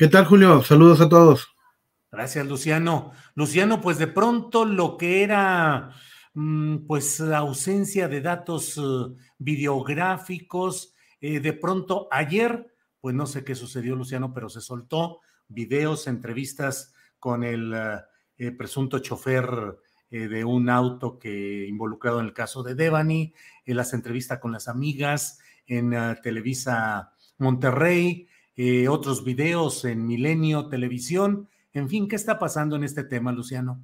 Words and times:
¿Qué 0.00 0.08
tal, 0.08 0.24
Julio? 0.24 0.62
Saludos 0.62 1.02
a 1.02 1.10
todos. 1.10 1.54
Gracias, 2.10 2.46
Luciano. 2.46 3.12
Luciano, 3.34 3.82
pues 3.82 3.98
de 3.98 4.06
pronto 4.06 4.64
lo 4.64 4.96
que 4.96 5.22
era, 5.22 5.90
mm, 6.32 6.86
pues, 6.86 7.20
ausencia 7.20 8.08
de 8.08 8.22
datos 8.22 8.78
uh, 8.78 9.14
videográficos, 9.36 10.94
eh, 11.20 11.38
de 11.40 11.52
pronto 11.52 12.08
ayer, 12.10 12.72
pues 12.98 13.14
no 13.14 13.26
sé 13.26 13.44
qué 13.44 13.54
sucedió, 13.54 13.94
Luciano, 13.94 14.32
pero 14.32 14.48
se 14.48 14.62
soltó 14.62 15.20
videos, 15.48 16.06
entrevistas 16.06 16.94
con 17.18 17.44
el 17.44 17.74
uh, 17.74 18.56
presunto 18.56 19.00
chofer 19.00 19.76
eh, 20.10 20.28
de 20.28 20.46
un 20.46 20.70
auto 20.70 21.18
que 21.18 21.66
involucrado 21.68 22.20
en 22.20 22.24
el 22.24 22.32
caso 22.32 22.62
de 22.62 22.74
Devani, 22.74 23.34
las 23.66 23.92
entrevistas 23.92 24.38
con 24.38 24.50
las 24.50 24.66
amigas 24.66 25.40
en 25.66 25.94
Televisa 26.22 27.12
Monterrey, 27.36 28.29
eh, 28.56 28.88
otros 28.88 29.24
videos 29.24 29.84
en 29.84 30.06
Milenio 30.06 30.68
Televisión. 30.68 31.48
En 31.72 31.88
fin, 31.88 32.08
¿qué 32.08 32.16
está 32.16 32.38
pasando 32.38 32.76
en 32.76 32.84
este 32.84 33.04
tema, 33.04 33.32
Luciano? 33.32 33.82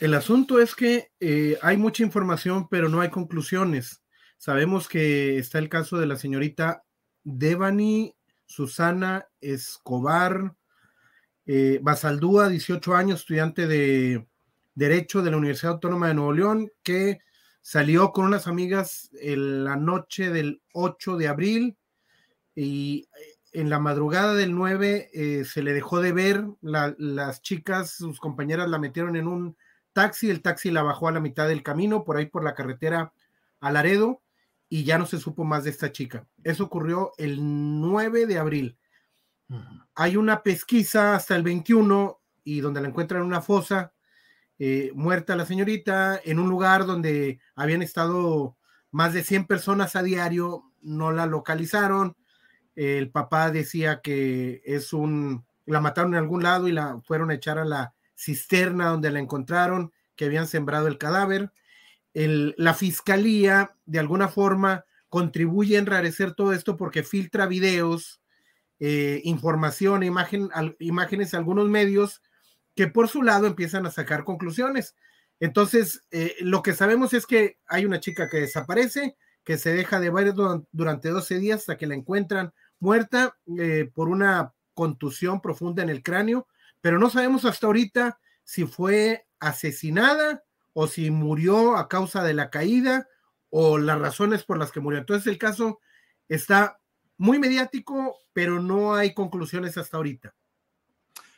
El 0.00 0.14
asunto 0.14 0.60
es 0.60 0.74
que 0.74 1.10
eh, 1.18 1.58
hay 1.60 1.76
mucha 1.76 2.02
información, 2.04 2.68
pero 2.68 2.88
no 2.88 3.00
hay 3.00 3.10
conclusiones. 3.10 4.02
Sabemos 4.36 4.88
que 4.88 5.38
está 5.38 5.58
el 5.58 5.68
caso 5.68 5.98
de 5.98 6.06
la 6.06 6.16
señorita 6.16 6.84
Devani 7.24 8.14
Susana 8.46 9.26
Escobar 9.40 10.54
eh, 11.50 11.80
Basaldúa, 11.82 12.48
18 12.48 12.94
años, 12.94 13.20
estudiante 13.20 13.66
de 13.66 14.28
Derecho 14.74 15.22
de 15.22 15.30
la 15.30 15.38
Universidad 15.38 15.72
Autónoma 15.72 16.08
de 16.08 16.14
Nuevo 16.14 16.32
León, 16.32 16.70
que 16.82 17.20
salió 17.62 18.12
con 18.12 18.26
unas 18.26 18.46
amigas 18.46 19.10
en 19.20 19.64
la 19.64 19.76
noche 19.76 20.30
del 20.30 20.60
8 20.72 21.16
de 21.16 21.26
abril 21.26 21.76
y 22.54 23.08
en 23.52 23.70
la 23.70 23.78
madrugada 23.78 24.34
del 24.34 24.54
9 24.54 25.10
eh, 25.12 25.44
se 25.44 25.62
le 25.62 25.72
dejó 25.72 26.00
de 26.00 26.12
ver, 26.12 26.44
las 26.60 27.42
chicas, 27.42 27.90
sus 27.90 28.20
compañeras 28.20 28.68
la 28.68 28.78
metieron 28.78 29.16
en 29.16 29.26
un 29.26 29.56
taxi, 29.92 30.30
el 30.30 30.42
taxi 30.42 30.70
la 30.70 30.82
bajó 30.82 31.08
a 31.08 31.12
la 31.12 31.20
mitad 31.20 31.48
del 31.48 31.62
camino, 31.62 32.04
por 32.04 32.16
ahí 32.16 32.26
por 32.26 32.44
la 32.44 32.54
carretera 32.54 33.12
a 33.60 33.72
Laredo, 33.72 34.22
y 34.68 34.84
ya 34.84 34.98
no 34.98 35.06
se 35.06 35.18
supo 35.18 35.44
más 35.44 35.64
de 35.64 35.70
esta 35.70 35.92
chica. 35.92 36.26
Eso 36.44 36.64
ocurrió 36.64 37.12
el 37.16 37.38
9 37.40 38.26
de 38.26 38.38
abril. 38.38 38.78
Hay 39.94 40.16
una 40.16 40.42
pesquisa 40.42 41.14
hasta 41.14 41.34
el 41.34 41.42
21 41.42 42.20
y 42.44 42.60
donde 42.60 42.82
la 42.82 42.88
encuentran 42.88 43.22
en 43.22 43.26
una 43.26 43.40
fosa, 43.40 43.92
eh, 44.58 44.90
muerta 44.94 45.36
la 45.36 45.46
señorita, 45.46 46.20
en 46.22 46.38
un 46.38 46.50
lugar 46.50 46.84
donde 46.84 47.40
habían 47.54 47.80
estado 47.80 48.56
más 48.90 49.14
de 49.14 49.24
100 49.24 49.46
personas 49.46 49.96
a 49.96 50.02
diario, 50.02 50.64
no 50.82 51.12
la 51.12 51.26
localizaron, 51.26 52.16
el 52.78 53.10
papá 53.10 53.50
decía 53.50 54.00
que 54.00 54.62
es 54.64 54.92
un, 54.92 55.44
la 55.66 55.80
mataron 55.80 56.14
en 56.14 56.20
algún 56.20 56.44
lado 56.44 56.68
y 56.68 56.72
la 56.72 57.00
fueron 57.04 57.30
a 57.30 57.34
echar 57.34 57.58
a 57.58 57.64
la 57.64 57.92
cisterna 58.16 58.88
donde 58.88 59.10
la 59.10 59.18
encontraron, 59.18 59.92
que 60.14 60.26
habían 60.26 60.46
sembrado 60.46 60.86
el 60.86 60.96
cadáver. 60.96 61.50
La 62.14 62.74
fiscalía, 62.74 63.74
de 63.84 63.98
alguna 63.98 64.28
forma, 64.28 64.84
contribuye 65.08 65.74
a 65.74 65.80
enrarecer 65.80 66.34
todo 66.34 66.52
esto 66.52 66.76
porque 66.76 67.02
filtra 67.02 67.46
videos, 67.46 68.20
eh, 68.78 69.22
información, 69.24 70.04
imagen, 70.04 70.48
imágenes 70.78 71.34
a 71.34 71.38
algunos 71.38 71.68
medios 71.68 72.22
que 72.76 72.86
por 72.86 73.08
su 73.08 73.24
lado 73.24 73.48
empiezan 73.48 73.86
a 73.86 73.90
sacar 73.90 74.22
conclusiones. 74.22 74.94
Entonces, 75.40 76.04
eh, 76.12 76.36
lo 76.40 76.62
que 76.62 76.74
sabemos 76.74 77.12
es 77.12 77.26
que 77.26 77.58
hay 77.66 77.84
una 77.84 77.98
chica 77.98 78.28
que 78.28 78.38
desaparece, 78.38 79.16
que 79.42 79.58
se 79.58 79.72
deja 79.72 79.98
de 79.98 80.10
ver 80.10 80.32
durante 80.70 81.08
12 81.08 81.38
días 81.40 81.60
hasta 81.60 81.76
que 81.76 81.88
la 81.88 81.94
encuentran 81.94 82.52
muerta 82.80 83.36
eh, 83.58 83.90
por 83.94 84.08
una 84.08 84.52
contusión 84.74 85.40
profunda 85.40 85.82
en 85.82 85.88
el 85.88 86.02
cráneo, 86.02 86.46
pero 86.80 86.98
no 86.98 87.10
sabemos 87.10 87.44
hasta 87.44 87.66
ahorita 87.66 88.20
si 88.44 88.64
fue 88.64 89.26
asesinada 89.40 90.44
o 90.72 90.86
si 90.86 91.10
murió 91.10 91.76
a 91.76 91.88
causa 91.88 92.22
de 92.22 92.34
la 92.34 92.50
caída 92.50 93.08
o 93.50 93.78
las 93.78 93.98
razones 93.98 94.44
por 94.44 94.58
las 94.58 94.70
que 94.70 94.80
murió. 94.80 94.98
Entonces 94.98 95.26
el 95.26 95.38
caso 95.38 95.80
está 96.28 96.78
muy 97.16 97.38
mediático, 97.38 98.16
pero 98.32 98.62
no 98.62 98.94
hay 98.94 99.14
conclusiones 99.14 99.76
hasta 99.76 99.96
ahorita. 99.96 100.34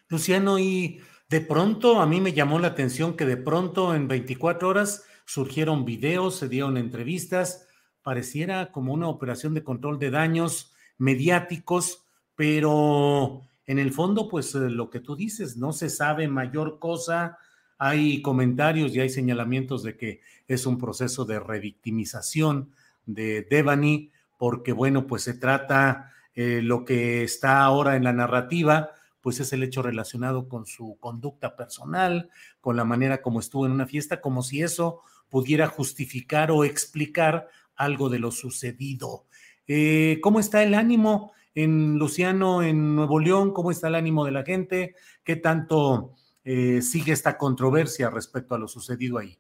Luciano, 0.08 0.58
y 0.58 1.00
de 1.28 1.40
pronto 1.40 2.00
a 2.00 2.06
mí 2.06 2.20
me 2.20 2.32
llamó 2.32 2.58
la 2.58 2.68
atención 2.68 3.16
que 3.16 3.24
de 3.24 3.36
pronto 3.36 3.94
en 3.94 4.08
24 4.08 4.68
horas 4.68 5.04
surgieron 5.24 5.84
videos, 5.84 6.36
se 6.36 6.48
dieron 6.48 6.76
entrevistas, 6.76 7.68
pareciera 8.02 8.72
como 8.72 8.92
una 8.92 9.08
operación 9.08 9.54
de 9.54 9.62
control 9.62 9.98
de 9.98 10.10
daños 10.10 10.74
mediáticos, 11.00 12.04
pero 12.36 13.42
en 13.66 13.78
el 13.78 13.92
fondo, 13.92 14.28
pues 14.28 14.54
eh, 14.54 14.70
lo 14.70 14.90
que 14.90 15.00
tú 15.00 15.16
dices, 15.16 15.56
no 15.56 15.72
se 15.72 15.90
sabe 15.90 16.28
mayor 16.28 16.78
cosa. 16.78 17.38
Hay 17.78 18.20
comentarios 18.20 18.94
y 18.94 19.00
hay 19.00 19.08
señalamientos 19.08 19.82
de 19.82 19.96
que 19.96 20.20
es 20.46 20.66
un 20.66 20.78
proceso 20.78 21.24
de 21.24 21.40
revictimización 21.40 22.72
de 23.06 23.46
Devani, 23.48 24.10
porque 24.38 24.72
bueno, 24.72 25.06
pues 25.06 25.22
se 25.22 25.34
trata 25.34 26.12
eh, 26.34 26.60
lo 26.62 26.84
que 26.84 27.22
está 27.22 27.62
ahora 27.62 27.96
en 27.96 28.04
la 28.04 28.12
narrativa, 28.12 28.90
pues 29.20 29.40
es 29.40 29.52
el 29.52 29.62
hecho 29.62 29.82
relacionado 29.82 30.48
con 30.48 30.66
su 30.66 30.96
conducta 31.00 31.56
personal, 31.56 32.30
con 32.60 32.76
la 32.76 32.84
manera 32.84 33.22
como 33.22 33.40
estuvo 33.40 33.66
en 33.66 33.72
una 33.72 33.86
fiesta, 33.86 34.20
como 34.20 34.42
si 34.42 34.62
eso 34.62 35.00
pudiera 35.28 35.66
justificar 35.66 36.50
o 36.50 36.64
explicar 36.64 37.48
algo 37.76 38.10
de 38.10 38.18
lo 38.18 38.30
sucedido. 38.30 39.24
Eh, 39.72 40.18
¿Cómo 40.20 40.40
está 40.40 40.64
el 40.64 40.74
ánimo 40.74 41.32
en 41.54 41.96
Luciano, 41.96 42.60
en 42.60 42.96
Nuevo 42.96 43.20
León? 43.20 43.52
¿Cómo 43.52 43.70
está 43.70 43.86
el 43.86 43.94
ánimo 43.94 44.24
de 44.24 44.32
la 44.32 44.42
gente? 44.42 44.96
¿Qué 45.22 45.36
tanto 45.36 46.16
eh, 46.42 46.82
sigue 46.82 47.12
esta 47.12 47.38
controversia 47.38 48.10
respecto 48.10 48.56
a 48.56 48.58
lo 48.58 48.66
sucedido 48.66 49.16
ahí? 49.16 49.38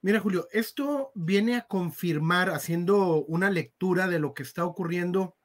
Mira, 0.00 0.20
Julio, 0.20 0.48
esto 0.52 1.12
viene 1.14 1.56
a 1.56 1.66
confirmar, 1.66 2.48
haciendo 2.48 3.26
una 3.26 3.50
lectura 3.50 4.08
de 4.08 4.20
lo 4.20 4.32
que 4.32 4.42
está 4.42 4.64
ocurriendo 4.64 5.36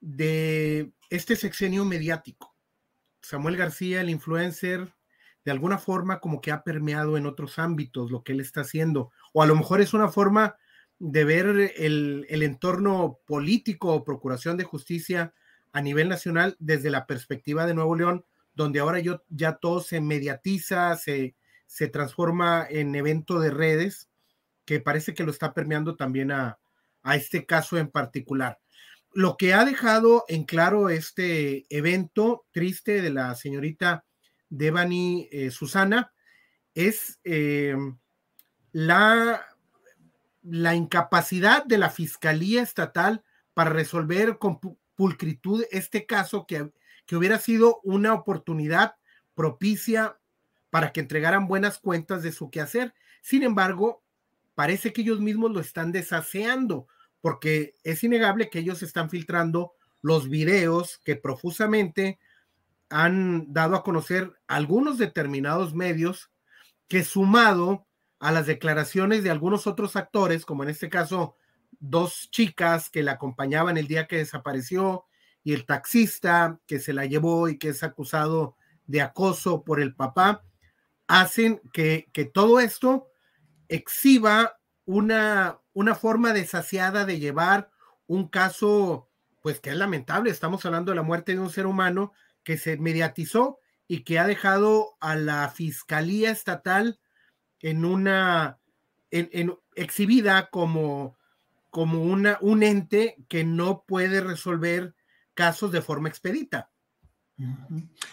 de 0.00 0.94
este 1.10 1.36
sexenio 1.36 1.84
mediático. 1.84 2.56
Samuel 3.20 3.58
García, 3.58 4.00
el 4.00 4.08
influencer, 4.08 4.94
de 5.44 5.52
alguna 5.52 5.76
forma 5.76 6.20
como 6.20 6.40
que 6.40 6.52
ha 6.52 6.64
permeado 6.64 7.18
en 7.18 7.26
otros 7.26 7.58
ámbitos 7.58 8.10
lo 8.10 8.24
que 8.24 8.32
él 8.32 8.40
está 8.40 8.62
haciendo, 8.62 9.10
o 9.34 9.42
a 9.42 9.46
lo 9.46 9.56
mejor 9.56 9.82
es 9.82 9.92
una 9.92 10.08
forma 10.08 10.56
de 10.98 11.24
ver 11.24 11.72
el, 11.76 12.26
entorno 12.28 13.18
político 13.26 13.92
o 13.92 14.04
procuración 14.04 14.56
de 14.56 14.64
justicia 14.64 15.34
a 15.72 15.80
nivel 15.80 16.08
nacional 16.08 16.56
desde 16.58 16.90
la 16.90 17.06
perspectiva 17.06 17.66
de 17.66 17.74
Nuevo 17.74 17.96
León, 17.96 18.24
donde 18.54 18.80
ahora 18.80 19.00
yo, 19.00 19.22
ya 19.28 19.56
todo 19.56 19.80
se 19.80 20.00
mediatiza, 20.00 20.96
se, 20.96 21.34
se 21.66 21.88
transforma 21.88 22.66
en 22.68 22.94
evento 22.94 23.40
de 23.40 23.50
redes, 23.50 24.08
que 24.64 24.80
parece 24.80 25.14
que 25.14 25.24
lo 25.24 25.30
está 25.30 25.52
permeando 25.52 25.96
también 25.96 26.30
a, 26.30 26.58
a 27.02 27.16
este 27.16 27.46
caso 27.46 27.78
en 27.78 27.88
particular. 27.88 28.58
lo 29.12 29.36
que 29.36 29.54
ha 29.54 29.64
dejado 29.64 30.24
en 30.26 30.42
claro 30.42 30.88
este 30.88 31.66
evento 31.68 32.46
triste 32.50 33.00
de 33.00 33.10
la 33.10 33.34
señorita 33.36 34.04
Devani 34.48 35.28
eh, 35.30 35.50
Susana 35.50 36.12
es 36.74 37.20
eh, 37.22 37.76
la, 38.72 39.46
la 40.44 40.74
incapacidad 40.74 41.64
de 41.64 41.78
la 41.78 41.90
Fiscalía 41.90 42.62
Estatal 42.62 43.24
para 43.54 43.70
resolver 43.70 44.38
con 44.38 44.60
pulcritud 44.94 45.64
este 45.70 46.06
caso 46.06 46.46
que, 46.46 46.70
que 47.06 47.16
hubiera 47.16 47.38
sido 47.38 47.80
una 47.82 48.14
oportunidad 48.14 48.96
propicia 49.34 50.18
para 50.70 50.92
que 50.92 51.00
entregaran 51.00 51.48
buenas 51.48 51.78
cuentas 51.78 52.22
de 52.22 52.32
su 52.32 52.50
quehacer. 52.50 52.94
Sin 53.22 53.42
embargo, 53.42 54.02
parece 54.54 54.92
que 54.92 55.02
ellos 55.02 55.20
mismos 55.20 55.52
lo 55.52 55.60
están 55.60 55.92
desaseando, 55.92 56.86
porque 57.20 57.74
es 57.82 58.04
innegable 58.04 58.50
que 58.50 58.58
ellos 58.58 58.82
están 58.82 59.08
filtrando 59.08 59.74
los 60.02 60.28
videos 60.28 61.00
que 61.04 61.16
profusamente 61.16 62.18
han 62.90 63.52
dado 63.52 63.76
a 63.76 63.82
conocer 63.82 64.34
algunos 64.46 64.98
determinados 64.98 65.74
medios 65.74 66.30
que 66.86 67.02
sumado 67.02 67.86
a 68.18 68.32
las 68.32 68.46
declaraciones 68.46 69.22
de 69.22 69.30
algunos 69.30 69.66
otros 69.66 69.96
actores, 69.96 70.44
como 70.44 70.62
en 70.62 70.70
este 70.70 70.88
caso 70.88 71.36
dos 71.80 72.28
chicas 72.30 72.90
que 72.90 73.02
la 73.02 73.12
acompañaban 73.12 73.76
el 73.76 73.86
día 73.86 74.06
que 74.06 74.18
desapareció 74.18 75.04
y 75.42 75.52
el 75.52 75.66
taxista 75.66 76.58
que 76.66 76.78
se 76.78 76.92
la 76.92 77.04
llevó 77.04 77.48
y 77.48 77.58
que 77.58 77.68
es 77.70 77.82
acusado 77.82 78.56
de 78.86 79.02
acoso 79.02 79.64
por 79.64 79.80
el 79.80 79.94
papá, 79.94 80.44
hacen 81.06 81.60
que, 81.72 82.08
que 82.12 82.24
todo 82.24 82.60
esto 82.60 83.08
exhiba 83.68 84.58
una, 84.86 85.60
una 85.72 85.94
forma 85.94 86.32
desasiada 86.32 87.04
de 87.04 87.18
llevar 87.18 87.70
un 88.06 88.28
caso, 88.28 89.10
pues 89.42 89.60
que 89.60 89.70
es 89.70 89.76
lamentable, 89.76 90.30
estamos 90.30 90.64
hablando 90.64 90.92
de 90.92 90.96
la 90.96 91.02
muerte 91.02 91.32
de 91.32 91.40
un 91.40 91.50
ser 91.50 91.66
humano 91.66 92.12
que 92.42 92.58
se 92.58 92.76
mediatizó 92.76 93.58
y 93.86 94.04
que 94.04 94.18
ha 94.18 94.26
dejado 94.26 94.96
a 95.00 95.16
la 95.16 95.48
Fiscalía 95.50 96.30
Estatal 96.30 96.98
en 97.64 97.86
una, 97.86 98.58
en, 99.10 99.54
exhibida 99.74 100.50
como, 100.50 101.16
como 101.70 102.02
una, 102.02 102.36
un 102.42 102.62
ente 102.62 103.16
que 103.26 103.42
no 103.42 103.84
puede 103.86 104.20
resolver 104.20 104.94
casos 105.32 105.72
de 105.72 105.80
forma 105.80 106.10
expedita. 106.10 106.70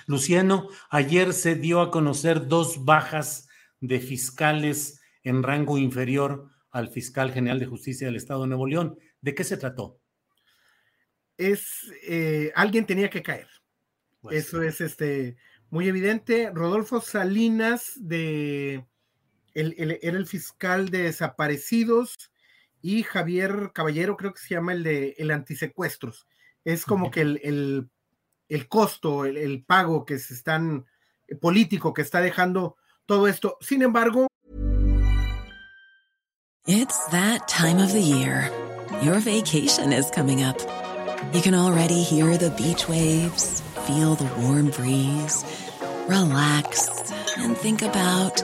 Luciano, 0.07 0.69
ayer 0.89 1.33
se 1.33 1.56
dio 1.56 1.81
a 1.81 1.92
conocer 1.92 2.48
dos 2.48 2.86
bajas 2.86 3.50
de 3.81 4.00
fiscales 4.00 5.01
en 5.21 5.44
rango 5.44 5.77
inferior 5.77 6.50
al 6.71 6.88
fiscal 6.88 7.33
general 7.33 7.59
de 7.59 7.65
justicia 7.65 8.07
del 8.07 8.15
Estado 8.15 8.44
de 8.44 8.48
Nuevo 8.48 8.68
León. 8.68 8.98
¿De 9.19 9.36
qué 9.36 9.44
se 9.44 9.57
trató? 9.57 10.00
Es 11.36 11.92
eh, 12.07 12.53
alguien 12.56 12.86
tenía 12.86 13.09
que 13.09 13.21
caer. 13.21 13.50
Pues 14.21 14.48
Eso 14.48 14.63
es 14.63 14.80
este 14.80 15.36
muy 15.69 15.89
evidente. 15.89 16.50
Rodolfo 16.53 17.01
Salinas 17.01 17.92
de 17.98 18.86
era 19.53 20.18
el 20.18 20.27
fiscal 20.27 20.89
de 20.89 21.03
desaparecidos 21.03 22.31
y 22.81 23.03
Javier 23.03 23.71
Caballero, 23.74 24.18
creo 24.18 24.33
que 24.33 24.42
se 24.42 24.56
llama 24.56 24.74
el 24.74 24.83
de 24.83 25.15
el 25.18 25.31
antisecuestros. 25.31 26.27
Es 26.63 26.86
como 26.86 27.12
que 27.12 27.21
el, 27.21 27.89
el, 28.50 28.68
costo, 28.68 29.25
el, 29.25 29.38
el, 29.38 29.63
pago 29.63 30.06
que 30.06 30.19
se 30.19 30.33
están 30.33 30.86
político 31.39 31.94
que 31.94 32.01
está 32.01 32.21
dejando 32.21 32.77
todo 33.06 33.27
esto. 33.27 33.57
Sin 33.62 33.81
embargo, 33.81 34.27
It's 36.68 37.06
that 37.07 37.48
time 37.48 37.80
of 37.80 37.92
the 37.92 38.01
year. 38.01 38.51
Your 39.01 39.19
vacation 39.19 39.92
is 39.92 40.12
coming 40.12 40.44
up. 40.44 40.57
You 41.33 41.42
can 41.42 41.56
already 41.56 42.03
hear 42.03 42.38
the 42.38 42.51
beach 42.51 42.88
waves, 42.88 43.62
feel 43.88 44.15
the 44.15 44.30
warm 44.42 44.69
breeze, 44.69 45.44
relax 46.07 46.88
and 47.38 47.57
think 47.57 47.81
about 47.81 48.44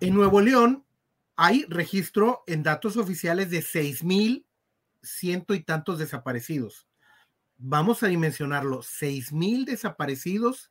En 0.00 0.14
Nuevo 0.14 0.40
León 0.40 0.84
hay 1.36 1.64
registro 1.68 2.42
en 2.46 2.62
datos 2.62 2.96
oficiales 2.96 3.50
de 3.50 3.62
seis 3.62 4.02
mil 4.02 4.46
ciento 5.02 5.54
y 5.54 5.62
tantos 5.62 5.98
desaparecidos. 5.98 6.88
Vamos 7.58 8.02
a 8.02 8.08
dimensionarlo, 8.08 8.82
seis 8.82 9.32
mil 9.32 9.64
desaparecidos 9.64 10.70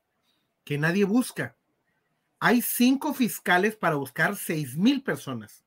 que 0.63 0.77
nadie 0.77 1.06
busca 1.06 1.56
hay 2.39 2.62
cinco 2.62 3.13
fiscales 3.13 3.75
para 3.75 3.95
buscar 3.95 4.35
seis 4.35 4.77
mil 4.77 5.01
personas. 5.01 5.65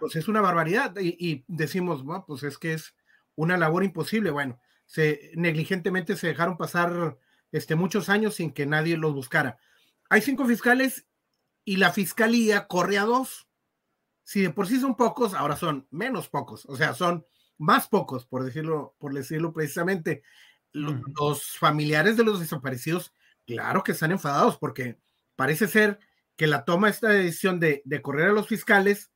Pues 0.00 0.16
es 0.16 0.26
una 0.26 0.40
barbaridad. 0.40 0.94
Y, 0.98 1.44
decimos, 1.46 2.02
bueno, 2.02 2.24
pues 2.26 2.42
es 2.42 2.58
que 2.58 2.72
es 2.72 2.94
una 3.36 3.56
labor 3.56 3.84
imposible. 3.84 4.30
Bueno, 4.30 4.58
se 4.86 5.32
negligentemente 5.34 6.16
se 6.16 6.28
dejaron 6.28 6.56
pasar 6.56 7.18
este, 7.52 7.74
muchos 7.74 8.08
años 8.08 8.36
sin 8.36 8.52
que 8.52 8.64
nadie 8.64 8.96
los 8.96 9.12
buscara. 9.12 9.58
Hay 10.08 10.22
cinco 10.22 10.46
fiscales 10.46 11.06
y 11.64 11.76
la 11.76 11.92
fiscalía 11.92 12.66
corre 12.66 12.98
a 12.98 13.04
dos. 13.04 13.48
Si 14.24 14.40
de 14.40 14.50
por 14.50 14.66
sí 14.66 14.80
son 14.80 14.96
pocos, 14.96 15.34
ahora 15.34 15.56
son 15.56 15.86
menos 15.90 16.28
pocos, 16.28 16.64
o 16.66 16.76
sea, 16.76 16.94
son 16.94 17.26
más 17.58 17.88
pocos, 17.88 18.26
por 18.26 18.44
decirlo, 18.44 18.94
por 18.98 19.14
decirlo 19.14 19.52
precisamente. 19.52 20.22
Los 20.72 21.58
familiares 21.58 22.16
de 22.16 22.24
los 22.24 22.40
desaparecidos, 22.40 23.12
claro 23.46 23.82
que 23.82 23.92
están 23.92 24.10
enfadados 24.10 24.56
porque 24.56 24.98
parece 25.36 25.68
ser 25.68 25.98
que 26.36 26.46
la 26.46 26.64
toma 26.64 26.88
esta 26.88 27.08
decisión 27.10 27.60
de, 27.60 27.82
correr 28.02 28.30
a 28.30 28.32
los 28.32 28.48
fiscales 28.48 29.12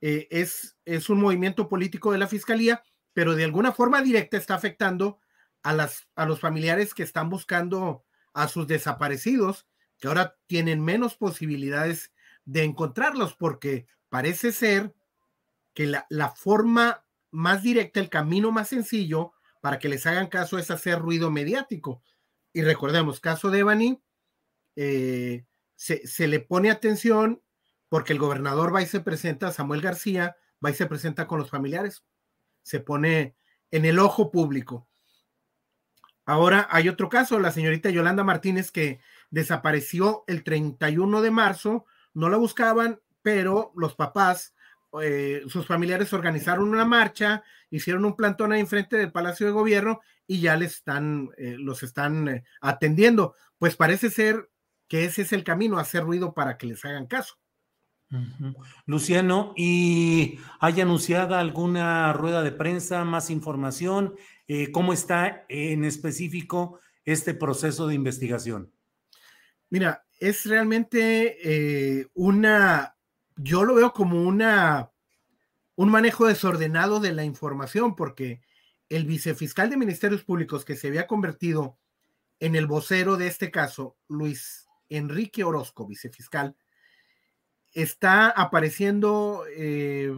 eh, 0.00 0.28
es, 0.30 0.78
es 0.86 1.10
un 1.10 1.20
movimiento 1.20 1.68
político 1.68 2.10
de 2.10 2.18
la 2.18 2.26
fiscalía, 2.26 2.82
pero 3.12 3.34
de 3.34 3.44
alguna 3.44 3.72
forma 3.72 4.00
directa 4.00 4.36
está 4.36 4.54
afectando 4.54 5.20
a, 5.62 5.74
las, 5.74 6.08
a 6.14 6.24
los 6.24 6.40
familiares 6.40 6.94
que 6.94 7.02
están 7.02 7.28
buscando 7.28 8.04
a 8.32 8.48
sus 8.48 8.66
desaparecidos, 8.66 9.66
que 9.98 10.08
ahora 10.08 10.36
tienen 10.46 10.84
menos 10.84 11.16
posibilidades 11.16 12.12
de 12.44 12.64
encontrarlos, 12.64 13.34
porque 13.34 13.86
parece 14.08 14.52
ser 14.52 14.94
que 15.74 15.86
la, 15.86 16.06
la 16.08 16.30
forma 16.30 17.04
más 17.30 17.62
directa, 17.62 18.00
el 18.00 18.08
camino 18.08 18.52
más 18.52 18.68
sencillo 18.68 19.32
para 19.60 19.78
que 19.78 19.88
les 19.88 20.06
hagan 20.06 20.28
caso 20.28 20.58
es 20.58 20.70
hacer 20.70 20.98
ruido 20.98 21.30
mediático. 21.30 22.02
Y 22.52 22.62
recordemos, 22.62 23.20
caso 23.20 23.50
de 23.50 23.60
Evany, 23.60 24.00
eh, 24.76 25.44
se, 25.74 26.28
le 26.28 26.40
pone 26.40 26.70
atención 26.70 27.42
porque 27.88 28.12
el 28.12 28.18
gobernador 28.18 28.74
va 28.74 28.82
y 28.82 28.86
se 28.86 29.00
presenta, 29.00 29.52
Samuel 29.52 29.80
García, 29.80 30.36
va 30.64 30.70
y 30.70 30.74
se 30.74 30.86
presenta 30.86 31.26
con 31.26 31.38
los 31.38 31.50
familiares, 31.50 32.04
se 32.62 32.80
pone 32.80 33.36
en 33.70 33.84
el 33.84 33.98
ojo 33.98 34.30
público. 34.30 34.88
Ahora 36.26 36.68
hay 36.70 36.88
otro 36.88 37.08
caso, 37.08 37.38
la 37.38 37.52
señorita 37.52 37.90
Yolanda 37.90 38.22
Martínez 38.22 38.70
que 38.70 39.00
desapareció 39.30 40.24
el 40.26 40.44
31 40.44 41.22
de 41.22 41.30
marzo, 41.30 41.86
no 42.14 42.28
la 42.28 42.36
buscaban, 42.36 43.00
pero 43.22 43.72
los 43.76 43.94
papás, 43.94 44.54
eh, 45.02 45.42
sus 45.48 45.66
familiares 45.66 46.12
organizaron 46.12 46.68
una 46.68 46.84
marcha, 46.84 47.42
hicieron 47.70 48.04
un 48.04 48.16
plantón 48.16 48.52
ahí 48.52 48.60
enfrente 48.60 48.96
del 48.96 49.12
Palacio 49.12 49.46
de 49.46 49.52
Gobierno 49.52 50.00
y 50.26 50.40
ya 50.40 50.56
les 50.56 50.74
están, 50.74 51.30
eh, 51.36 51.56
los 51.58 51.82
están 51.82 52.44
atendiendo. 52.60 53.34
Pues 53.58 53.76
parece 53.76 54.10
ser 54.10 54.50
que 54.88 55.04
ese 55.04 55.22
es 55.22 55.32
el 55.32 55.44
camino, 55.44 55.78
hacer 55.78 56.04
ruido 56.04 56.34
para 56.34 56.56
que 56.56 56.66
les 56.66 56.84
hagan 56.84 57.06
caso. 57.06 57.38
Luciano, 58.86 59.52
¿y 59.54 60.38
hay 60.60 60.80
anunciada 60.80 61.40
alguna 61.40 62.12
rueda 62.14 62.42
de 62.42 62.52
prensa, 62.52 63.04
más 63.04 63.28
información? 63.28 64.14
Eh, 64.46 64.72
¿Cómo 64.72 64.94
está 64.94 65.44
en 65.48 65.84
específico 65.84 66.80
este 67.04 67.34
proceso 67.34 67.86
de 67.86 67.94
investigación? 67.94 68.72
Mira, 69.70 70.04
es 70.18 70.46
realmente 70.46 71.36
eh, 72.00 72.08
una, 72.14 72.96
yo 73.36 73.64
lo 73.64 73.74
veo 73.74 73.92
como 73.92 74.22
una, 74.22 74.90
un 75.76 75.90
manejo 75.90 76.26
desordenado 76.26 77.00
de 77.00 77.12
la 77.12 77.24
información, 77.24 77.94
porque 77.94 78.40
el 78.88 79.04
vicefiscal 79.04 79.70
de 79.70 79.76
Ministerios 79.76 80.24
Públicos 80.24 80.64
que 80.64 80.76
se 80.76 80.88
había 80.88 81.06
convertido 81.06 81.78
en 82.40 82.54
el 82.56 82.66
vocero 82.66 83.16
de 83.16 83.26
este 83.26 83.50
caso, 83.50 83.96
Luis 84.08 84.66
Enrique 84.88 85.44
Orozco, 85.44 85.86
vicefiscal, 85.86 86.56
está 87.74 88.30
apareciendo 88.30 89.44
eh, 89.54 90.12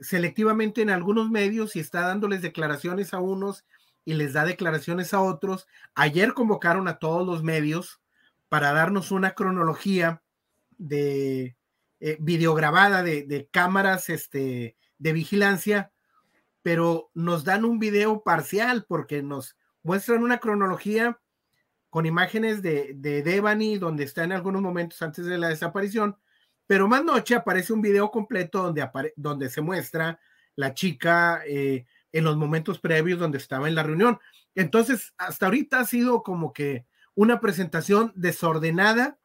selectivamente 0.00 0.82
en 0.82 0.90
algunos 0.90 1.30
medios 1.30 1.74
y 1.74 1.80
está 1.80 2.02
dándoles 2.02 2.42
declaraciones 2.42 3.12
a 3.12 3.20
unos 3.20 3.64
y 4.04 4.14
les 4.14 4.32
da 4.32 4.44
declaraciones 4.44 5.12
a 5.12 5.20
otros. 5.20 5.66
Ayer 5.94 6.32
convocaron 6.34 6.86
a 6.86 6.98
todos 6.98 7.26
los 7.26 7.42
medios 7.42 8.00
para 8.48 8.72
darnos 8.72 9.10
una 9.10 9.32
cronología 9.32 10.22
de 10.76 11.56
eh, 12.00 12.16
videograbada 12.20 13.02
de, 13.02 13.48
cámaras 13.50 14.08
este, 14.08 14.76
de 14.98 15.12
vigilancia, 15.12 15.92
pero 16.62 17.10
nos 17.14 17.44
dan 17.44 17.64
un 17.64 17.78
video 17.78 18.22
parcial 18.22 18.84
porque 18.88 19.22
nos 19.22 19.56
muestran 19.82 20.22
una 20.22 20.38
cronología 20.38 21.20
con 21.90 22.06
imágenes 22.06 22.62
de, 22.62 22.92
de 22.94 23.22
Devani, 23.22 23.78
donde 23.78 24.04
está 24.04 24.24
en 24.24 24.32
algunos 24.32 24.62
momentos 24.62 25.00
antes 25.02 25.24
de 25.24 25.38
la 25.38 25.48
desaparición, 25.48 26.16
pero 26.68 26.86
más 26.86 27.02
noche 27.02 27.34
aparece 27.34 27.72
un 27.72 27.80
video 27.80 28.10
completo 28.10 28.62
donde, 28.62 28.86
donde 29.16 29.48
se 29.48 29.62
muestra 29.62 30.20
la 30.54 30.74
chica 30.74 31.42
eh, 31.46 31.86
en 32.12 32.24
los 32.24 32.36
momentos 32.36 32.78
previos 32.78 33.18
donde 33.18 33.38
estaba 33.38 33.68
en 33.68 33.74
la 33.74 33.82
reunión. 33.82 34.18
Entonces, 34.54 35.14
hasta 35.16 35.46
ahorita 35.46 35.80
ha 35.80 35.84
sido 35.84 36.22
como 36.22 36.52
que 36.52 36.84
una 37.18 37.40
presentación 37.40 38.12
desordenada 38.14 39.18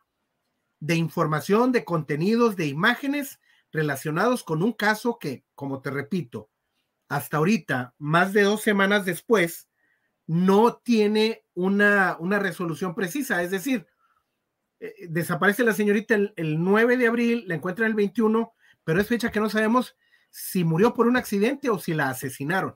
de 0.80 0.96
información, 0.96 1.72
de 1.72 1.86
contenidos, 1.86 2.56
de 2.56 2.66
imágenes 2.66 3.40
relacionados 3.72 4.44
con 4.44 4.64
un 4.64 4.74
caso 4.74 5.20
que, 5.20 5.46
como 5.54 5.80
te 5.80 5.92
repito, 5.92 6.50
hasta 7.08 7.38
ahorita, 7.38 7.94
más 8.00 8.34
de 8.34 8.42
dos 8.42 8.64
semanas 8.64 9.06
después, 9.06 9.70
no 10.26 10.78
tiene 10.78 11.46
una, 11.54 12.18
una 12.20 12.40
resolución 12.40 12.96
precisa. 12.96 13.44
Es 13.44 13.52
decir, 13.52 13.86
eh, 14.80 14.96
desaparece 15.08 15.64
la 15.64 15.74
señorita 15.74 16.16
el, 16.16 16.64
9 16.64 16.98
de 16.98 17.08
abril, 17.08 17.44
la 17.46 17.54
encuentran 17.54 17.92
el 17.92 17.96
21, 17.96 18.56
pero 18.84 19.02
es 19.02 19.08
fecha 19.08 19.30
que 19.30 19.40
no 19.40 19.52
sabemos 19.52 19.96
si 20.32 20.64
murió 20.64 20.96
por 20.96 21.06
un 21.06 21.16
accidente 21.16 21.70
o 21.70 21.78
si 21.78 21.94
la 21.94 22.10
asesinaron. 22.10 22.76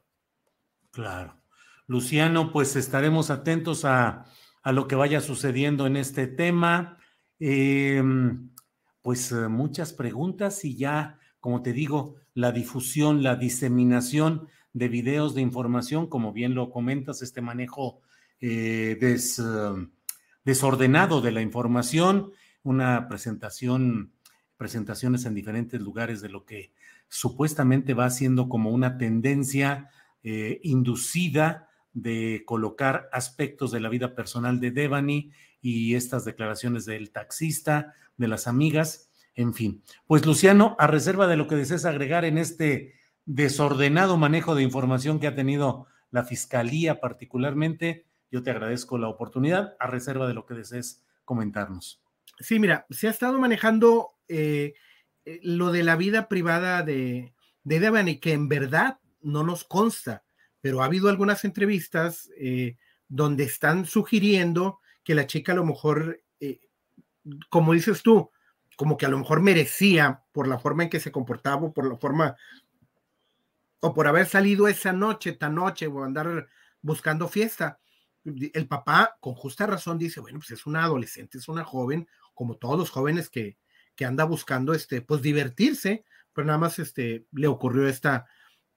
Claro. 0.91 1.41
Luciano, 1.87 2.51
pues 2.51 2.75
estaremos 2.75 3.31
atentos 3.31 3.83
a, 3.83 4.27
lo 4.71 4.87
que 4.87 4.95
vaya 4.95 5.21
sucediendo 5.21 5.87
en 5.87 5.97
este 5.97 6.27
tema. 6.27 6.97
Em, 7.39 8.49
pues 9.01 9.31
eh, 9.31 9.47
muchas 9.47 9.93
preguntas 9.93 10.65
y 10.65 10.75
ya, 10.75 11.19
como 11.39 11.61
te 11.61 11.73
digo, 11.73 12.15
la 12.33 12.51
difusión, 12.51 13.23
la 13.23 13.35
diseminación 13.35 14.47
de 14.73 14.89
videos 14.89 15.33
de 15.35 15.41
información, 15.41 16.07
como 16.07 16.33
bien 16.33 16.55
lo 16.55 16.69
comentas, 16.69 17.21
este 17.21 17.41
manejo 17.41 18.01
eh, 18.39 18.97
des, 18.99 19.41
desordenado 20.43 21.21
de 21.21 21.31
la 21.31 21.41
información, 21.41 22.31
una 22.63 23.07
presentación, 23.07 24.11
presentaciones 24.55 25.25
en 25.25 25.33
diferentes 25.33 25.81
lugares 25.81 26.21
de 26.21 26.29
lo 26.29 26.45
que 26.45 26.71
supuestamente 27.09 27.93
va 27.93 28.09
siendo 28.09 28.49
como 28.49 28.71
una 28.71 28.97
tendencia 28.97 29.89
eh, 30.23 30.59
inducida 30.63 31.69
de 31.97 32.43
colocar 32.45 33.09
aspectos 33.11 33.71
de 33.71 33.79
la 33.79 33.89
vida 33.89 34.13
personal 34.13 34.59
de 34.59 34.69
Devani 34.69 35.31
y 35.63 35.95
estas 35.95 36.25
declaraciones 36.25 36.85
del 36.85 37.09
taxista, 37.09 37.95
de 38.17 38.27
las 38.27 38.45
amigas, 38.45 39.09
en 39.33 39.55
fin. 39.55 39.81
Pues 40.05 40.23
Luciano, 40.23 40.75
a 40.77 40.85
reserva 40.85 41.25
de 41.25 41.37
lo 41.37 41.47
que 41.47 41.55
desees 41.55 41.85
agregar 41.85 42.23
en 42.23 42.37
este 42.37 42.93
desordenado 43.25 44.15
manejo 44.15 44.53
de 44.53 44.61
información 44.61 45.19
que 45.19 45.25
ha 45.25 45.33
tenido 45.33 45.87
la 46.11 46.23
Fiscalía 46.23 47.01
particularmente, 47.01 48.05
yo 48.29 48.43
te 48.43 48.51
agradezco 48.51 48.99
la 48.99 49.07
oportunidad 49.07 49.75
a 49.79 49.87
reserva 49.87 50.27
de 50.27 50.35
lo 50.35 50.45
que 50.45 50.53
desees 50.53 51.03
comentarnos. 51.25 52.03
Sí, 52.39 52.59
mira, 52.59 52.85
se 52.91 53.07
ha 53.07 53.11
estado 53.11 53.39
manejando 53.39 54.09
eh, 54.27 54.75
eh, 55.25 55.39
lo 55.41 55.71
de 55.71 55.81
la 55.81 55.95
vida 55.95 56.29
privada 56.29 56.83
de, 56.83 57.33
de 57.63 57.79
Devani, 57.79 58.19
que 58.19 58.33
en 58.33 58.49
verdad 58.49 58.99
no 59.23 59.43
nos 59.43 59.63
consta, 59.63 60.26
pero 60.67 60.81
ha 60.81 60.85
habido 60.85 61.07
algunas 61.07 61.45
entrevistas 61.45 62.29
eh, 62.37 62.75
donde 63.07 63.45
están 63.45 63.85
sugiriendo 63.85 64.81
que 65.01 65.15
la 65.15 65.25
chica 65.25 65.53
a 65.53 65.55
lo 65.55 65.63
mejor, 65.63 66.21
como 67.47 67.71
dices 67.71 68.03
tú, 68.03 68.29
como 68.75 68.97
que 68.97 69.05
a 69.05 69.09
lo 69.09 69.17
mejor 69.17 69.41
merecía 69.41 70.25
por 70.33 70.45
la 70.45 70.59
forma 70.59 70.83
en 70.83 70.89
que 70.89 70.99
se 70.99 71.09
comportaba, 71.09 71.67
o 71.67 71.73
por 71.73 71.87
la 71.87 71.95
forma, 71.95 72.35
o 73.79 73.93
por 73.93 74.07
haber 74.07 74.25
salido 74.25 74.67
esa 74.67 74.91
noche, 74.91 75.31
tan 75.31 75.55
noche, 75.55 75.87
o 75.87 76.03
andar 76.03 76.49
buscando 76.81 77.29
fiesta 77.29 77.79
el 78.53 78.67
papá 78.67 79.17
con 79.21 79.35
justa 79.35 79.65
razón 79.65 79.97
dice, 79.97 80.19
bueno, 80.19 80.39
pues 80.39 80.51
es 80.51 80.65
una 80.65 80.83
adolescente, 80.83 81.37
es 81.37 81.47
una 81.47 81.63
joven, 81.63 82.09
como 82.33 82.57
todos 82.57 82.77
los 82.77 82.89
jóvenes 82.89 83.29
que, 83.29 83.57
que 83.95 84.03
anda 84.03 84.25
buscando, 84.25 84.73
este, 84.73 85.01
pues 85.01 85.21
divertirse, 85.21 86.03
pero 86.33 86.45
nada 86.45 86.59
más 86.59 86.77
este, 86.77 87.25
le 87.31 87.47
ocurrió 87.47 87.87
esta, 87.87 88.27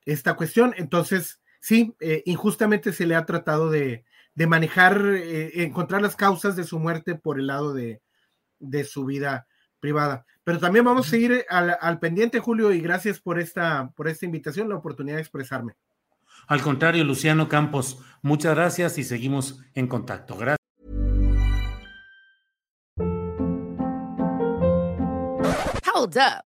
esta 0.05 0.35
cuestión. 0.35 0.73
Entonces, 0.77 1.41
sí, 1.61 1.95
eh, 2.01 2.23
injustamente 2.27 2.93
se 2.93 3.07
le 3.07 3.15
ha 3.15 3.27
tratado 3.27 3.71
de, 3.71 4.05
de 4.35 4.47
manejar, 4.47 5.01
eh, 5.05 5.63
encontrar 5.63 6.03
las 6.03 6.17
causas 6.17 6.57
de 6.57 6.65
su 6.65 6.79
muerte 6.79 7.15
por 7.15 7.39
el 7.39 7.47
lado 7.47 7.73
de, 7.73 8.03
de 8.59 8.85
su 8.85 9.05
vida 9.05 9.47
privada. 9.79 10.27
Pero 10.45 10.59
también 10.59 10.85
vamos 10.85 11.07
a 11.07 11.11
seguir 11.11 11.45
al, 11.49 11.77
al, 11.81 11.99
pendiente, 11.99 12.41
Julio, 12.41 12.73
y 12.73 12.81
gracias 12.81 13.21
por 13.21 13.39
esta, 13.39 13.91
por 13.95 14.09
esta 14.09 14.27
invitación, 14.27 14.69
la 14.69 14.77
oportunidad 14.77 15.17
de 15.17 15.23
expresarme. 15.23 15.75
Al 16.47 16.63
contrario, 16.63 17.05
Luciano 17.05 17.49
Campos, 17.49 17.99
muchas 18.23 18.55
gracias 18.55 18.99
y 18.99 19.05
seguimos 19.05 19.61
en 19.75 19.87
contacto. 19.87 20.37
Gracias. 20.37 20.57
Hold 25.95 26.17
up. 26.17 26.50